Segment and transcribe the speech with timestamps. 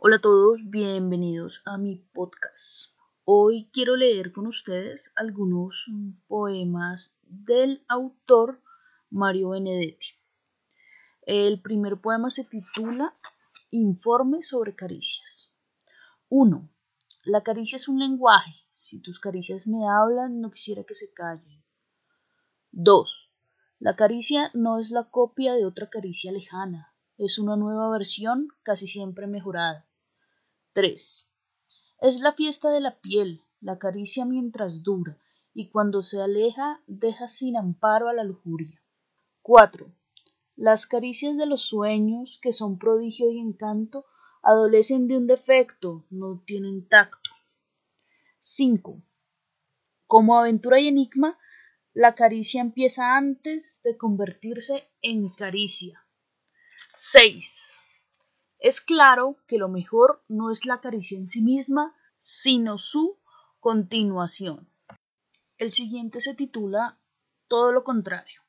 [0.00, 2.94] Hola a todos, bienvenidos a mi podcast.
[3.24, 5.90] Hoy quiero leer con ustedes algunos
[6.28, 8.62] poemas del autor
[9.10, 10.06] Mario Benedetti.
[11.22, 13.18] El primer poema se titula
[13.72, 15.52] Informe sobre caricias.
[16.28, 16.70] 1.
[17.24, 18.54] La caricia es un lenguaje.
[18.78, 21.64] Si tus caricias me hablan, no quisiera que se callen.
[22.70, 23.32] 2.
[23.80, 28.86] La caricia no es la copia de otra caricia lejana, es una nueva versión casi
[28.86, 29.86] siempre mejorada.
[30.72, 31.28] 3.
[32.00, 35.18] Es la fiesta de la piel, la caricia mientras dura,
[35.52, 38.80] y cuando se aleja deja sin amparo a la lujuria.
[39.42, 39.92] 4.
[40.54, 44.06] Las caricias de los sueños, que son prodigio y encanto,
[44.42, 47.30] adolecen de un defecto, no tienen tacto.
[48.38, 49.02] 5.
[50.06, 51.36] Como aventura y enigma,
[51.92, 56.07] la caricia empieza antes de convertirse en caricia.
[57.00, 57.78] 6.
[58.58, 63.20] Es claro que lo mejor no es la caricia en sí misma, sino su
[63.60, 64.68] continuación.
[65.58, 66.98] El siguiente se titula
[67.46, 68.42] Todo lo contrario.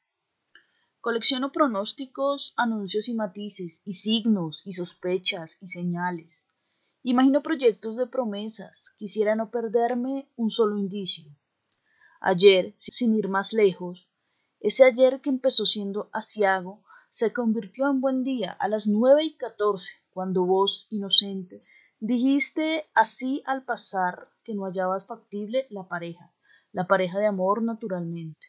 [1.00, 6.48] Colecciono pronósticos, anuncios y matices, y signos, y sospechas, y señales.
[7.04, 11.32] Imagino proyectos de promesas, quisiera no perderme un solo indicio.
[12.20, 14.10] Ayer, sin ir más lejos,
[14.60, 19.36] ese ayer que empezó siendo asiago, se convirtió en buen día a las nueve y
[19.36, 21.64] catorce, cuando vos, inocente,
[22.00, 26.34] dijiste así al pasar que no hallabas factible la pareja,
[26.72, 28.48] la pareja de amor naturalmente.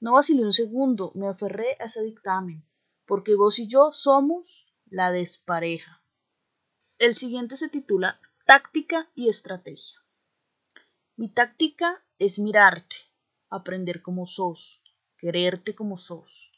[0.00, 2.64] No vacilé un segundo, me aferré a ese dictamen,
[3.06, 6.02] porque vos y yo somos la despareja.
[6.98, 9.98] El siguiente se titula Táctica y Estrategia.
[11.16, 12.96] Mi táctica es mirarte,
[13.50, 14.82] aprender como sos,
[15.16, 16.52] quererte como sos,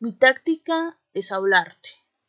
[0.00, 1.88] mi táctica es hablarte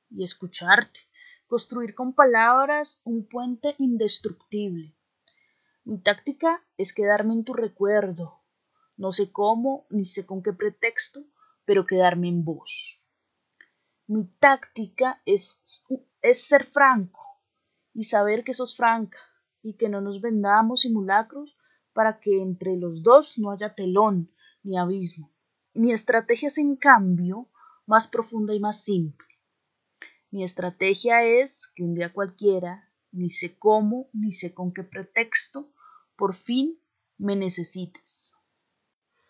[0.10, 1.02] y escucharte,
[1.46, 4.96] construir con palabras un puente indestructible.
[5.84, 8.42] Mi táctica es quedarme en tu recuerdo,
[8.98, 11.28] no sé cómo ni sé con qué pretexto,
[11.64, 13.04] pero quedarme en vos.
[14.08, 15.62] Mi táctica es,
[16.24, 17.22] es ser franco
[17.94, 19.20] y saber que sos franca
[19.62, 21.56] y que no nos vendamos simulacros
[21.94, 24.34] para que entre los dos no haya telón
[24.64, 25.32] ni abismo.
[25.76, 27.48] Mi estrategia es, en cambio,
[27.90, 29.28] más profunda y más simple.
[30.30, 35.74] Mi estrategia es que un día cualquiera, ni sé cómo, ni sé con qué pretexto,
[36.16, 36.80] por fin
[37.18, 38.36] me necesites.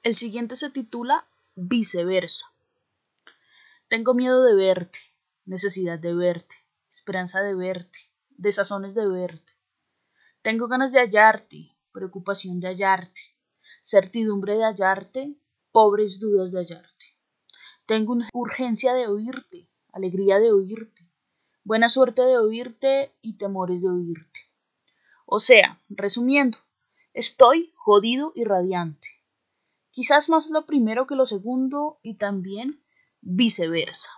[0.03, 1.25] El siguiente se titula
[1.55, 2.47] Viceversa.
[3.87, 4.99] Tengo miedo de verte,
[5.45, 6.55] necesidad de verte,
[6.89, 9.53] esperanza de verte, desazones de verte.
[10.41, 13.21] Tengo ganas de hallarte, preocupación de hallarte,
[13.81, 15.39] certidumbre de hallarte,
[15.71, 17.18] pobres dudas de hallarte.
[17.89, 21.09] Tengo una urgencia de oírte, alegría de oírte,
[21.63, 24.41] buena suerte de oírte y temores de oírte.
[25.25, 26.59] O sea, resumiendo,
[27.15, 29.07] estoy jodido y radiante.
[29.89, 32.83] Quizás más lo primero que lo segundo y también
[33.21, 34.11] viceversa.